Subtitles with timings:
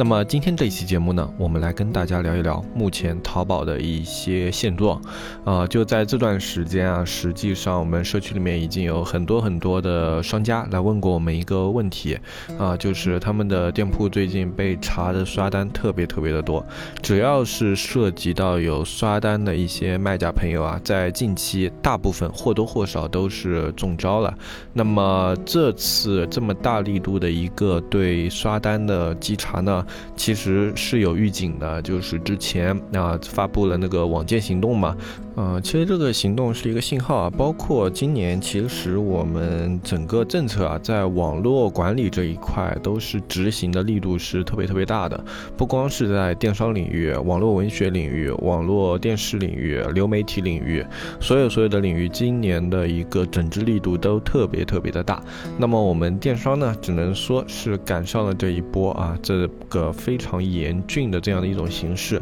[0.00, 4.98] 那么今天这一期节目呢，我们来跟大家聊一聊目前淘宝的一些现状。
[5.44, 12.18] 啊，就在这段时间啊，实际上我们社区里面已经有很多很多的商家来问过我们一个问题，
[12.58, 16.64] 啊，就是他们的店铺最近被查的刷单特别特别的多。
[17.02, 24.32] 只要是涉及到有刷单的一些卖家朋友啊，在近期大部分或多或少都是中招了。
[24.72, 29.86] 那么这次这么大力度的一个对刷单的稽查呢？
[30.16, 34.96] 其实是有预警的，就是之前啊发布了那个网建行动嘛。
[35.36, 45.24] 呃，其实这个行动是一个信号啊，包括今年，其实我们整个政策啊，在网络管理这一块都是执行的力度是特别特别大的，
[45.56, 50.84] 不光是在电商领域、网络文学领域、网络电视领域、流媒体领域，
[51.20, 55.22] 所有所有的领域，今年的一个整治力度都特别特别的大。
[55.56, 59.48] 那么我们电商呢，只能说是赶上了这一波啊，这个
[59.92, 62.20] 非常严峻的这样的一种形式。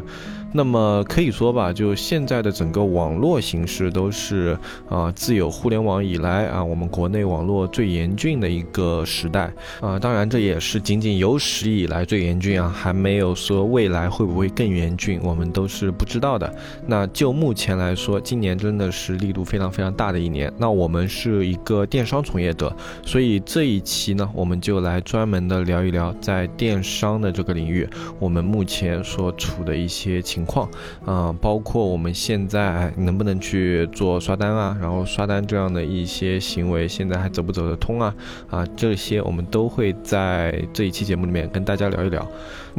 [0.51, 4.57] 那么可以说吧，就现在的整个网络形势都是
[4.89, 9.99] 啊，自有互联网以来啊，我们国内网络最严峻的一个时代啊。
[9.99, 16.51] 当然，这也是仅仅有史以来最严峻啊，还没有说未来会不会更严峻，我们都是不知道的。
[16.87, 20.51] 那就目前来说，今年真的是力度非常非常大的一年。
[20.57, 30.38] 那我们是一个电商从业者，所以这一期呢，我们就来专门的聊一聊在电商的这个领域，我们目前所处的一些情。
[30.39, 30.69] 情况，
[31.05, 38.15] 啊，包括我们现在能不能去做刷单啊，然后刷单这样的一些行为，现在还走不走得通啊？
[38.49, 42.25] 啊，这些我们都会在这一期节目里面跟大家聊一聊。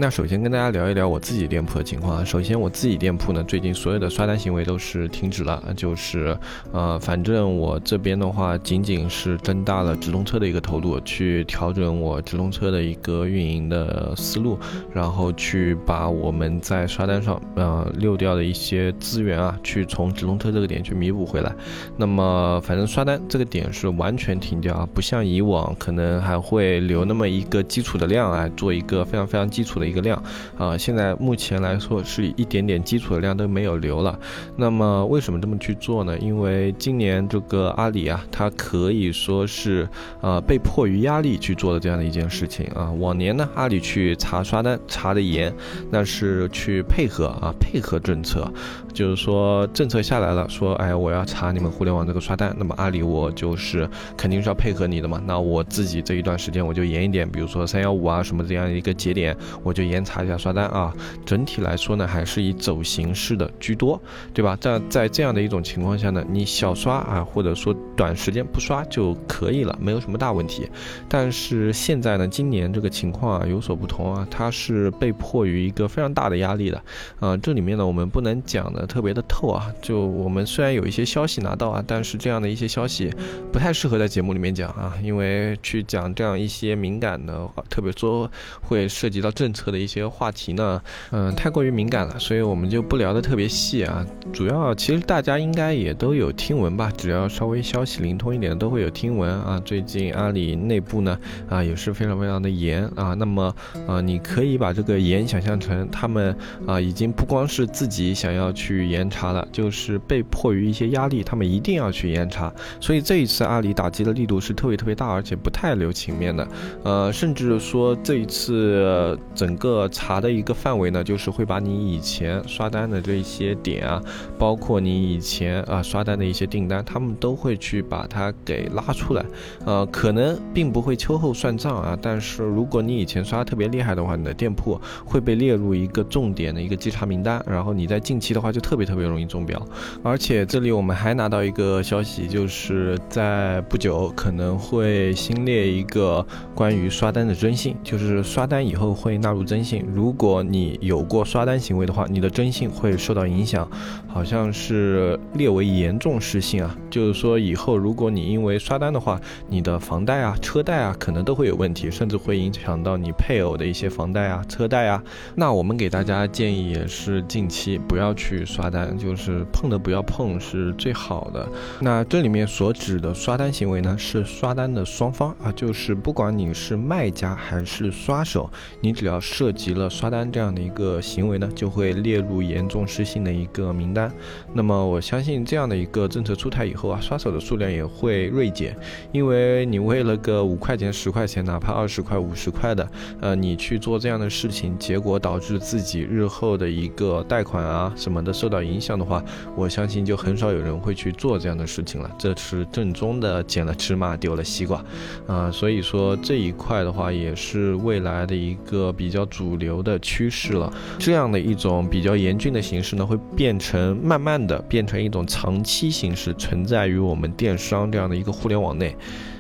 [0.00, 2.25] 那首先跟大家聊一聊我自己店铺的情况。
[2.25, 6.34] 首先我自己店铺呢，最近所有的刷单行为都是停止了，就是，
[6.72, 14.59] 呃，反正我这边的话，仅仅是增大了直通车的一个投入，去调整我直通车的一个运营的思路，
[14.91, 17.39] 然后去把我们在刷单上。
[17.56, 21.55] 呃，溜掉的一些资源啊，去从直通车这个点去弥补回来。
[21.99, 30.23] 那么，反正刷单这个点是完全停掉啊，不像以往可能还会留那么一个基础的量啊，做一个非常非常基础的一个量
[30.56, 30.78] 啊。
[30.78, 34.19] 现在目前来说是一点点基础的量都没有留了。
[34.56, 36.17] 那么为什么这么去做呢？
[36.19, 39.89] 因为今年这个阿里啊，它可以说是
[40.21, 42.91] 呃被迫于压力去做的这样的一件事情啊。
[42.93, 45.53] 往年呢，阿里去查刷单查的严，
[45.91, 47.31] 那是去配合。
[47.41, 48.53] 啊，配合政策，
[48.93, 55.22] 就是说政策下来了，说哎，我要查你们互联网这个刷单，那么阿里我就是肯定是要配合你的嘛。
[55.25, 60.94] 那我自己这一段时间我就严一点，比如说三幺五啊什么这样一个节点，我就严查一下刷单啊。
[61.24, 64.00] 整体来说呢，还是以走形式的居多，
[64.34, 64.56] 对吧？
[64.60, 70.68] 在在这样的一种情况下呢，你小刷啊，或者说短时间不刷就可以了，没有什么大问题。
[71.08, 76.82] 但是现在呢，今年这个情况啊有所不同啊，它是被迫于一个非常大的压力的，
[77.20, 77.36] 啊。
[77.36, 79.72] 这里面呢，我们不能讲的特别的透啊。
[79.80, 83.12] 就我们虽然有一些消息拿到啊，但是这样的一些消息
[83.52, 88.30] 不太适合在节目里面讲啊，因为去讲这样一些敏感的，特别说
[88.60, 94.06] 会涉及到政策的一些话题呢，嗯，太过于敏感了，所以我们就不聊得特别细啊。
[94.32, 99.60] 主要其实大家应该也都有听闻吧，只要稍微消息灵通一点，都会有听闻啊。
[99.65, 103.15] 最近阿里内部呢，啊也是非常非常的严啊。
[103.15, 103.53] 那么
[103.88, 107.00] 啊，你可以把这个严想象成他们啊已经。
[107.10, 112.53] 不光是自己想要去严查了，就是被迫于一些压力，他们一定要去严查。
[112.78, 116.47] 所以这一次阿里打击的力度是特别特别大，而且不太留情面的。
[116.84, 124.00] 呃，甚至说这一次整整个查的一个范围呢，就是会把你以前刷单的这一些点啊，
[124.38, 129.27] 包括你以前啊刷单的一些订单，他们都会去把它给拉出来。
[129.66, 137.04] 呃，可能并不会秋后算账啊，但是如果你以前刷特别厉害的话，你的店铺会被列入一个重点的一个稽查。
[137.04, 139.60] 名单，然后你在近期的话就特别特别容易中标，
[140.04, 146.24] 而且这里我们还拿到一个消息，就是在不久可能会新列一个
[146.54, 153.69] 关于刷单的征信，就是刷单以后会纳入征信，如果你有过刷单行为的话，你的征信会受到影响，
[154.07, 165.03] 好像是列为严重失信啊，就是说以后如果你因为刷单的话，你的房贷啊、车贷啊可能都会有问题，甚至会影响到你配偶的一些房贷啊、车贷啊，
[165.34, 167.01] 那我们给大家建议也是。
[167.01, 171.48] 是近期不要去刷单，就是碰的不要碰是最好的。
[171.81, 178.51] 那这里面所指的刷单行为呢，是刷单的双方啊，就是不管你是卖家还是刷手，
[178.83, 184.12] 你只要涉及了刷单这样的一个行为呢，就会列入严重失信的一个名单。
[184.53, 188.77] 那么我相信这样的一个政策出台以后啊，刷手的数量也会锐减，
[189.12, 192.91] 因为你为了个五块钱、十块钱，哪怕二十块、五十块的，
[193.21, 199.24] 呃，你去做这样的事情，结果导致自己日后的一个贷款啊什么的受到影响的话，
[199.54, 202.10] 我相信就很少有人会去做这样的事情了。
[202.18, 204.84] 这是正宗的捡了芝麻丢了西瓜，
[205.28, 210.72] 啊，所以说这一块的话也是未来的一个比较主流的趋势了。
[210.99, 218.97] 这样的一种比较严峻的形式呢，会变成慢慢的变成一种长期形式，存在于我们电商这样的一个互联网内。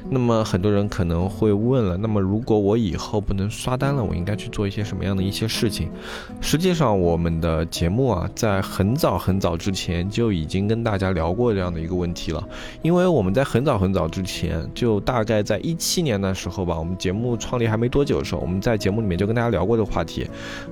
[0.08, 5.90] 那么很多人可能会问了，那么如果我以后不能刷单了，我应该去做一些什么样的一些事情？
[6.40, 12.42] 实际上，我们的节目啊，在很早很早之前就已经跟大家聊过这样的一个问题了。
[12.82, 20.26] 因为我们在很早很早之前，就大概在一七年的时候吧，我们节目创立还没多久的时候，我们在节目里面就跟大家聊过这个话题。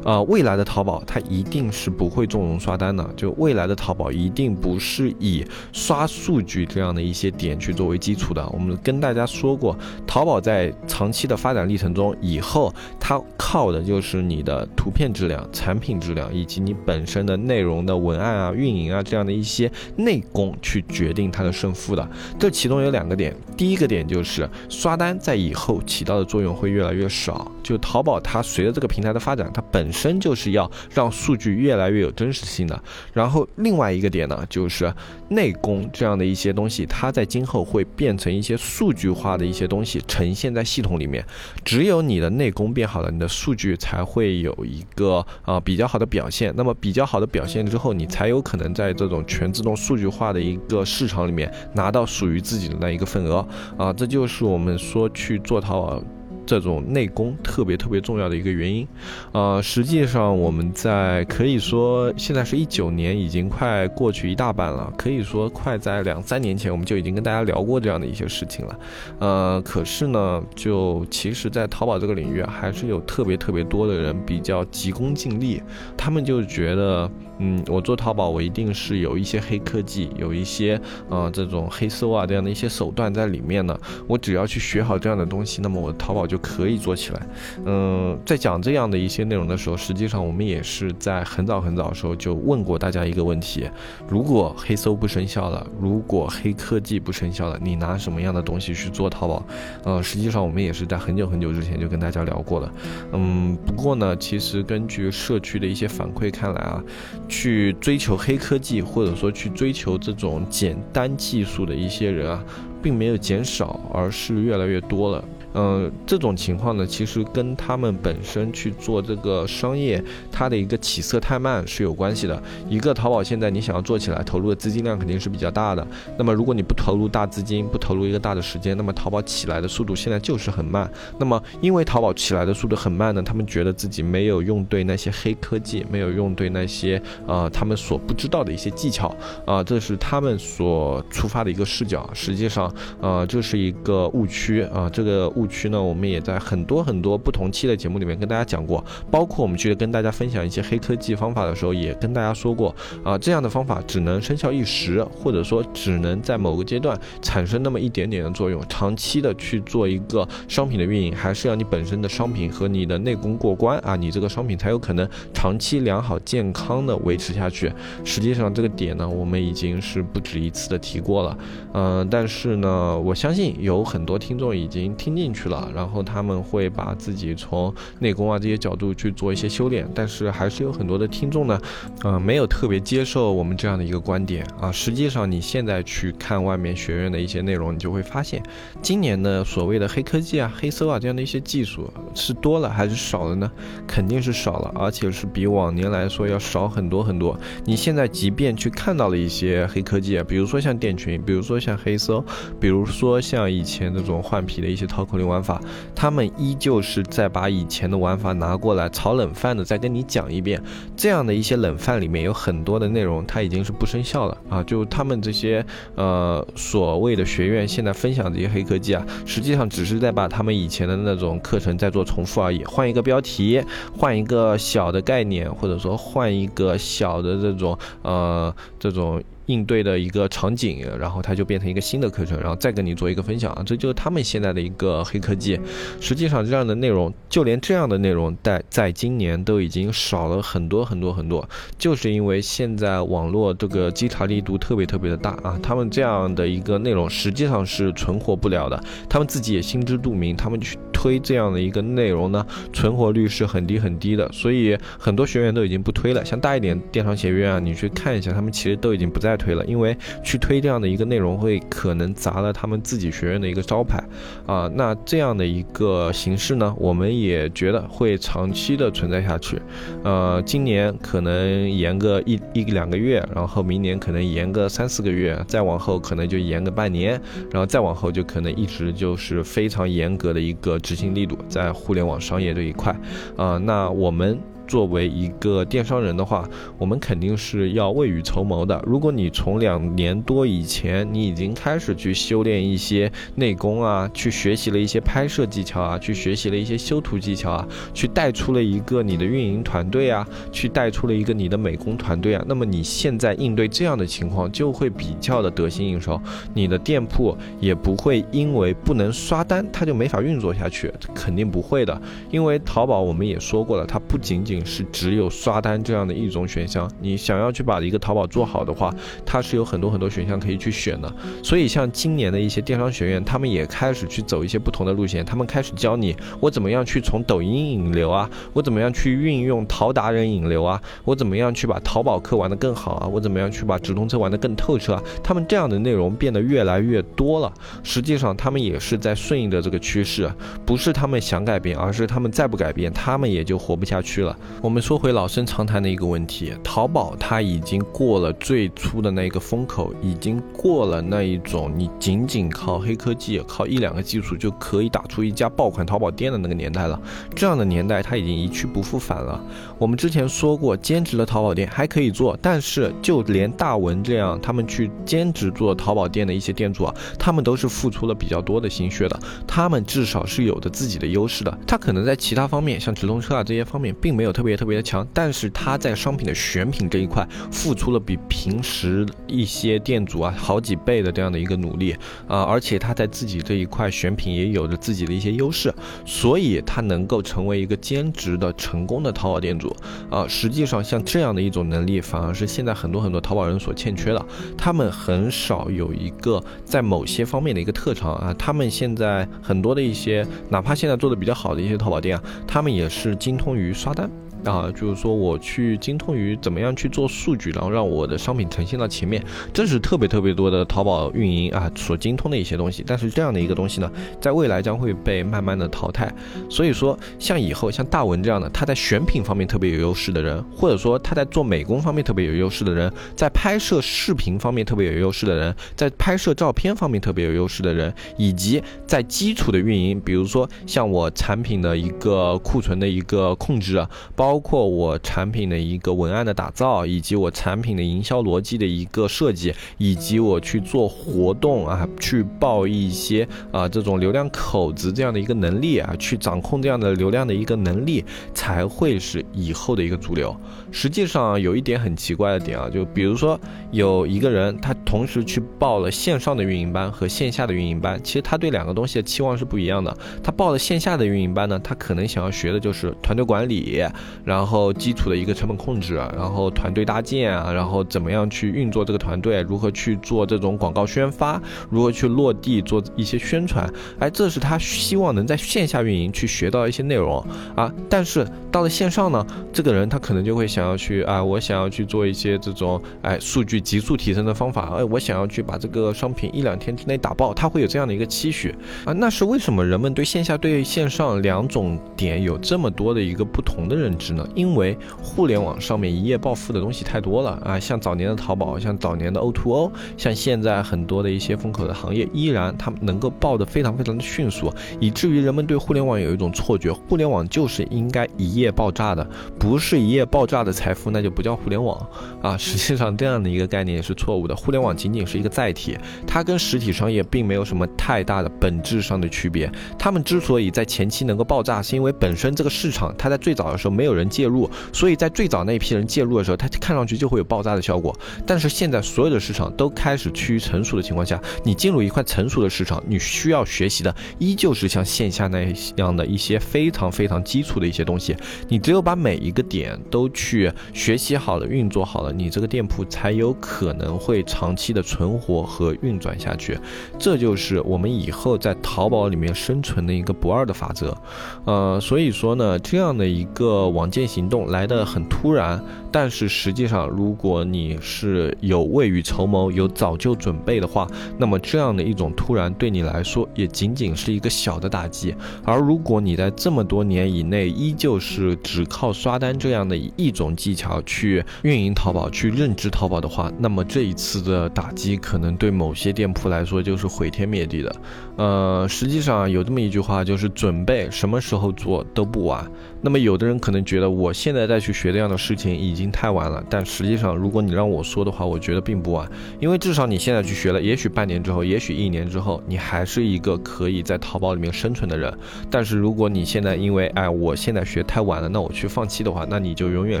[0.04, 8.48] 呃，未来的淘宝它一定是不会纵容刷单的，就未来的淘宝一定不是以刷数据这样的一些点去作为基础的。
[8.48, 9.17] 我们跟大家。
[9.18, 9.76] 大家说过，
[10.06, 22.08] 淘宝在长期的发展历程中，以后它靠的就是你的图片质量、产品质量，以及你本身的内容的文案啊、运营啊这样的一些内功去决定它的胜负的。
[22.38, 27.50] 这其中有两个点，第一个点就是刷单在以后起到的作用会越来越少。
[27.68, 32.82] 就淘宝它随着这个平台的发展，它本身就是要让数据越来越有真实性的。
[33.12, 34.90] 然后另外一个点呢，就是
[35.28, 39.08] 内功这样的一些东西，它在今后会变成一些数据。
[39.18, 41.24] 化的一些东西呈现在系统里面，
[41.64, 46.52] 只有你的内功变好了，你的数据才会有一个啊比较好的表现。
[46.54, 53.44] 那么比较好的表现之后，你才有可能在这种全自动数据化的一个市场里面拿到属于自己的那一个份额
[53.76, 53.92] 啊。
[53.92, 56.17] 这就是我们说去做淘宝。
[56.48, 58.88] 这种内功特别特别重要的一个原因，
[59.32, 68.78] 呃，实际上我们在可以说现在是一九年，已经快过去一大半了，可以说快在两三年前我们就已经跟大家聊过这样的一些事情了，
[69.18, 75.62] 呃，可是呢，就其实，在淘宝这个领域啊，还是有特别特别多的人比较急功近利，
[75.98, 77.10] 他们就觉得。
[77.40, 83.78] 嗯，我做淘宝，我一定是有一些黑科技，有一些呃这种黑搜啊这样的一些手段在里面呢。
[84.08, 87.20] 我只要去学好这样的东西，那么我淘宝就可以做起来。
[87.64, 93.68] 嗯，在讲这样的一些内容的时候，实际上我们也是在很早很早的时候就问过大家一个问题：
[94.08, 99.46] 如果黑搜不生效了，如果黑科技不生效了，你拿什么样的东西去做淘宝？
[99.84, 102.72] 呃，实际上我们也是在很久很久之前就跟大家聊过了。
[103.12, 106.82] 嗯，不过呢，其实根据社区的一些反馈看来啊。
[107.28, 112.42] 去追求黑科技，或者说去追求这种简单技术的一些人啊，
[112.82, 115.22] 并没有减少，而是越来越多了。
[115.54, 122.40] 嗯，这种情况呢，其实跟他们本身去做这个商业，它的一个起色太慢是有关系的。
[122.68, 125.84] 一个淘宝现在你想要做起来，投入的资金量肯定是比较大的。
[126.18, 130.88] 那么如果你不投入大资金，不投入一个大的时间，那么淘宝起来的速度现在就是很慢。
[131.18, 139.16] 那么因为淘宝起来的速度很慢呢，他们觉得自己没有用对那些黑科技，没有用对那些呃他们所不知道的一些技巧
[139.46, 142.08] 啊，这是他们所出发的一个视角。
[142.12, 145.32] 实际上，呃，这是一个误区啊，这个。
[145.38, 167.72] 误区呢，我们也在很多很多不同期的节目里面跟大家讲过，包括我们去跟大家分享一些黑科技方法的时候，也跟大家说过啊，这样的方法只能生效一时，或者说只能在某个阶段产生那么一点点的作用，长期的去做一个商品的运营，还是要你本身的商品和你的内功过关啊，你这个商品才有可能长期良好健康的维持下去。
[168.02, 171.38] 实际上这个点呢，我们已经是不止一次的提过了，
[171.74, 175.27] 嗯，但是呢，我相信有很多听众已经听进。
[175.28, 181.60] 进去了，然后他们会把自己从内功啊这些角度去做一些修炼，但是还是有很多的听众呢，
[182.02, 184.72] 呃，没有特别接受我们这样的一个观点啊。
[184.72, 188.42] 实际上，你现在去看外面学院的一些内容，你就会发现，
[188.80, 193.52] 今年的所谓的黑科技啊、黑搜啊这样的一些技术是多了还是少了呢？
[193.86, 197.38] 肯定是少了，而且是比往年来说要少很多很多。
[197.66, 202.24] 你现在即便去看到了一些黑科技啊，比如说像电群，比如说像黑搜，
[202.58, 205.17] 比如说像以前那种换皮的一些掏空。
[205.18, 205.60] 口令玩法，
[205.94, 210.62] 他们依旧是在把以前的玩法拿过来炒冷饭的，再跟你讲一遍。
[210.96, 214.62] 这样的一些冷饭里面有很多的内容，它已经是不生效了啊！
[214.62, 215.64] 就他们这些
[215.96, 223.60] 呃所谓的学院现在分享这些黑科技啊，实际上只是在把他们以前的那种课程在做重复而已，换一个标题，
[223.96, 229.20] 换一个小的概念，或者说换一个小的这种呃这种。
[229.48, 235.60] 应对的一个场景，然后它就变成一个新的课程，然后再跟你做一个分享啊，这就是他们现在的一个黑科技。
[236.00, 256.24] 实际上，这样的内容，就连这样的内容，在在今年都已经少了很多很多很多，就是因为现在网络这个稽查力度特别特别的大啊，他们这样的一个内容实际上是存活不了的，他们自己也心知肚明，他们去推这样的一个内容呢，存活率是很低很低的，所以很多学员都已经不推了。
[256.24, 259.38] 像大一点电商学院啊，你去看一下，他们其实都已经不再。
[259.38, 264.02] 推了，因为去推这样的一个内容，会可能砸了他们自己学院的一个招牌
[264.46, 264.68] 啊。
[264.74, 269.62] 那这样的一个形式呢，我们也觉得会长期的存在下去。
[270.02, 277.12] 呃，今年可能延个一一两个月，然后明年可能延个三四个月，再往后可能就延个半年，
[277.52, 282.96] 然后再往后就可能一直就是非常严格的一个执行力度，在互联网商业这一块
[283.36, 283.58] 啊。
[283.58, 284.40] 那我们。
[284.68, 286.48] 作为一个电商人的话，
[286.78, 288.80] 我们肯定是要未雨绸缪的。
[288.86, 306.20] 如果你从两年多以前，你已经开始去修炼一些内功啊，去学习了一些拍摄技巧啊，去学习了一些修图技巧啊，去带出了一个你的运营团队啊，去带出了一个你的美工团队啊，那么你现在应对这样的情况就会比较的得心应手，
[306.52, 311.98] 你的店铺也不会因为不能刷单，它就没法运作下去，肯定不会的。
[312.30, 321.12] 因为淘宝我们也说过了，它不仅仅是只有刷单这样的一种选项，你想要去把一个淘宝做好的话，它是有很多很多选项可以去选的。
[321.42, 335.02] 所以像今年的一些电商学院，他们也开始去走一些不同的路线，他们开始教你我怎么样去从抖音引流啊，我怎么样去运用淘达人引流啊，我怎么样去把淘宝课玩得更好啊，我怎么样去把直通车玩得更透彻啊。
[335.22, 340.30] 他们这样的内容变得越来越多了，实际上他们也是在顺应着这个趋势，
[340.64, 344.36] 不是他们想改变，而是他们再不改变，他们也就活不下去了。
[344.60, 357.00] 我们说回老生常谈的一个问题，淘宝它已经过了最初的那个风口，已经过了那一种你仅仅靠黑科技、靠一两个技术就可以打出一家爆款淘宝店的那个年代了。
[357.36, 359.40] 这样的年代它已经一去不复返了。
[359.78, 371.58] 我们之前说过，兼职的淘宝店还可以做，但是就连大文这样他们去兼职做淘宝店的一些店主啊，他们都是付出了比较多的心血的，他们至少是有着自己的优势的。
[371.64, 374.58] 他可能在其他方面，像直通车啊这些方面，并没有特别。
[374.58, 381.94] 特别的强，但是他在商品的选品这一块付出了比平时一些店主啊好几倍的这样的一个努力
[382.26, 385.72] 啊，而且他在自己这一块选品也有着自己的一些优势，
[386.04, 389.72] 所以他能够成为一个兼职的成功的淘宝店主
[390.10, 390.26] 啊。
[390.26, 394.26] 实际上，像这样的一种能力，反而是现在很多很多淘宝人所欠缺的，
[394.56, 398.34] 他们很少有一个在某些方面的一个特长啊。
[398.36, 404.10] 他们现在很多的一些，哪怕现在做的比较好的一些淘宝店啊，他们也是精通于刷单。
[404.44, 412.84] 啊，就是说我去精通于怎么样去做数据，然后让我的商品呈现到前面，这是特别特别多的淘宝运营啊所精通的一些东西。
[412.86, 413.90] 但是这样的一个东西呢，
[414.20, 416.10] 在未来将会被慢慢的淘汰。
[416.48, 434.27] 所以说，像以后像大文这样的，他在选品方面特别有优势的人，或者说他在做美工方面特别有优势的人，在拍摄视频方面特别有优势的人，在拍摄照片方面特别有优势的人，以及在基础的运营，比如说像我产品的一个库存的一个控制，包。
[434.28, 448.04] 包括我产品的一个文案的打造，以及我产品的营销逻辑的一个设计，以及我去做活动啊，去报一些啊这种流量口子这样的一个能力啊，去掌控这样的流量的一个能力，
[448.34, 450.36] 才会是以后的一个主流。
[450.70, 459.96] 实际上有一点很奇怪的点啊，就比如说有一个人他同时去报了线上的运营班和线下的运营班，其实他对两个东西的期望是不一样的。
[460.22, 463.82] 他报了线下的运营班呢，他可能想要学的就是团队管理。
[464.24, 477.72] 然后基础的一个成本控制，然后团队搭建啊，然后怎么样去运作这个团队，如何去做这种广告宣发，如何去落地做一些宣传，哎，这是他希望能在线下运营去学到一些内容啊。
[477.88, 488.92] 但是到了线上呢，这个人他可能就会想要去啊，我想要去做一些这种哎数据急速提升的方法，哎，我想要去把这个商品一两天之内打爆，他会有这样的一个期许啊。
[488.92, 494.07] 那是为什么人们对线下对线上两种点有这么多的一个不同的认知？
[494.08, 494.26] 止呢？
[494.34, 509.06] 因为互联网上面一夜暴富的东西太多了啊，像早年的淘宝，像早年的 O2O，像现在很多的一些风口的行业，依然他们能够爆得非常非常的迅速，以至于人们对互联网有一种错觉，互联网就是应该一夜爆炸的，
[509.38, 511.86] 不是一夜爆炸的财富，那就不叫互联网
[512.22, 512.36] 啊。
[512.36, 519.50] 实际上这样的一个概念也是错误的，互联网仅仅是一个载体，它跟实体商业并没有什么太大的本质上的区别。
[519.78, 527.94] 他们之所以在前期能够爆炸，是因为本身这个市场它在最早的时候没有人介入，所以在最早那一批人介入的时候，它看上去就会有爆炸的效果。
[528.24, 538.16] 但是现在所有的市场都开始趋于成熟的情况下，你进入一块成熟的市场，你需要学习的依旧是像线下那样的一些非常非常基础的一些东西。
[538.48, 546.58] 你只有把每一个点都去学习好了、运作好了，你这个店铺才有可能会长期的存活和运转下去。
[546.98, 550.96] 这就是我们以后在淘宝里面生存的一个不二的法则。
[551.44, 565.14] 呃，所以说呢，这样的一个网建行动来得很突然，但是实际上，如果你是有未雨绸缪、有早就准备的话，那么这样的一种突然对你来说也仅仅是一个小的打击。
[565.44, 577.76] 而如果你在这么多年以内依旧是只靠刷单这样的一种技巧去运营淘宝、去认知淘宝的话，那么这一次的打击可能对某些店铺来说就是毁天灭地的。
[578.16, 582.44] 呃，实际上有这么一句话，就是准备什么时候做都不晚。
[582.80, 595.12] 那么有的人可能觉得我现在再去学这样的事情已经太晚了，但实际上如果你让我说的话，我觉得并不晚，因为至少你现在去学了，也许半年之后，也许一年之后，你还是一个可以在淘宝里面生存的人。
[595.50, 600.00] 但是如果你现在因为哎我现在学太晚了，那我去放弃的话，那你就永远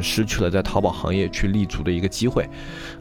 [0.00, 2.48] 失去了在淘宝行业去立足的一个机会。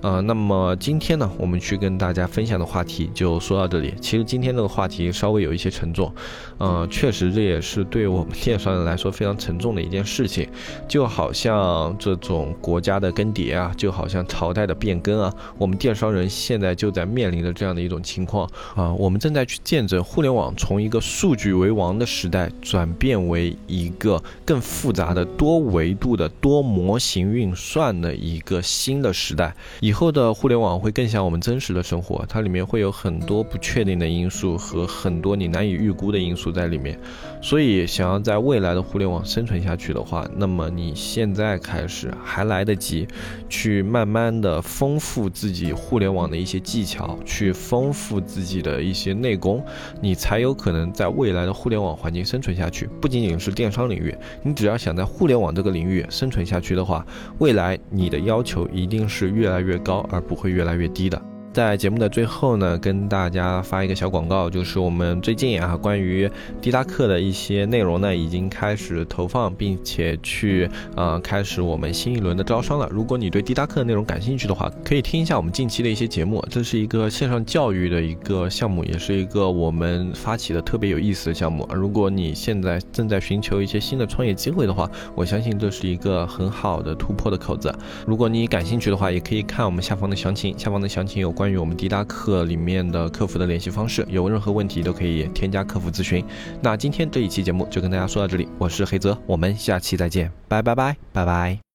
[0.01, 3.93] 呃，那么今天呢，我们去跟大家分享的话题就说到这里。
[4.01, 6.11] 其实今天这个话题稍微有一些沉重，
[6.57, 9.66] 呃，确实这也是对我们电商人来说非常沉重。
[9.75, 10.47] 的一件事情，
[10.87, 29.53] 就好像这种国家的更迭啊，就好像朝代的变更啊，我们电商人现在就在面临着这样的一种情况啊，我们正在去见证互联网从一个数据为王的时代，转变为一个更复杂的多维度的多模型运算的一个新的时代。
[29.81, 36.97] 以后的互联网会更像我们真实的生活，它里面会有很多不确定的因素和很多你难以预估的因素在里面，
[37.41, 39.56] 所以想要在未来的互联网生存。
[39.61, 43.07] 下去的话，那么你现在开始还来得及，
[43.49, 49.63] 去慢慢的丰富自己互联网的一些技巧，去丰富自己的一些内功，
[50.01, 52.87] 你才有可能在未来的互联网环境生存下去。
[53.01, 57.05] 不仅仅是电商领域，你只要想在互联网这个领域生存下去的话，
[57.39, 61.21] 未来你的要求一定是越来越高，而不会越来越低的。
[61.57, 66.29] 在节目的最后呢，跟大家发一个小广告，就是我们最近啊，关于
[66.61, 72.87] 滴答课的一些内容呢，已经开始投放，并且去啊开始我们新一轮的招商了。
[72.91, 76.45] 如果你对滴答课的内容感兴趣的话，可以听一下我们近期的一些节目。
[76.47, 81.67] 这是一个线上教育的一个项目，也是一个我们发起的特别有意思的项目。
[81.73, 87.73] 如果你现在正在寻求一些新的创业机会的话，我相信这是一个很好的突破的口子。
[88.05, 91.46] 如果你感兴趣的话，也可以看我们下方的详情，下方的详情有关。
[91.47, 96.21] 关于我们滴答课里面的客服的联系方式，有任何问题都可以添加客服咨询。
[96.61, 101.66] 那今天这一期节目就跟大家说到这里，我是黑泽，我们下期再见，拜拜拜拜拜。